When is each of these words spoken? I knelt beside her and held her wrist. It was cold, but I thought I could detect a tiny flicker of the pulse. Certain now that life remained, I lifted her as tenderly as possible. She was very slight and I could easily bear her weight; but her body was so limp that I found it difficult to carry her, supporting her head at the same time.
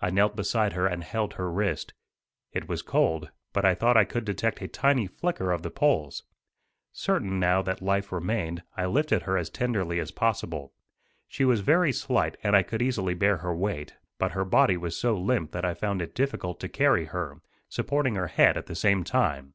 I 0.00 0.10
knelt 0.10 0.36
beside 0.36 0.74
her 0.74 0.86
and 0.86 1.02
held 1.02 1.32
her 1.34 1.50
wrist. 1.50 1.92
It 2.52 2.68
was 2.68 2.80
cold, 2.80 3.32
but 3.52 3.64
I 3.64 3.74
thought 3.74 3.96
I 3.96 4.04
could 4.04 4.24
detect 4.24 4.62
a 4.62 4.68
tiny 4.68 5.08
flicker 5.08 5.50
of 5.50 5.62
the 5.62 5.70
pulse. 5.72 6.22
Certain 6.92 7.40
now 7.40 7.62
that 7.62 7.82
life 7.82 8.12
remained, 8.12 8.62
I 8.76 8.86
lifted 8.86 9.22
her 9.22 9.36
as 9.36 9.50
tenderly 9.50 9.98
as 9.98 10.12
possible. 10.12 10.74
She 11.26 11.44
was 11.44 11.58
very 11.58 11.90
slight 11.90 12.36
and 12.44 12.54
I 12.54 12.62
could 12.62 12.80
easily 12.82 13.14
bear 13.14 13.38
her 13.38 13.52
weight; 13.52 13.96
but 14.16 14.30
her 14.30 14.44
body 14.44 14.76
was 14.76 14.96
so 14.96 15.16
limp 15.18 15.50
that 15.50 15.64
I 15.64 15.74
found 15.74 16.00
it 16.02 16.14
difficult 16.14 16.60
to 16.60 16.68
carry 16.68 17.06
her, 17.06 17.42
supporting 17.68 18.14
her 18.14 18.28
head 18.28 18.56
at 18.56 18.66
the 18.66 18.76
same 18.76 19.02
time. 19.02 19.54